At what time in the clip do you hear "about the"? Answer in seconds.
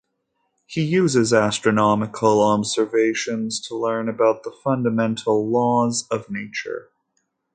4.09-4.49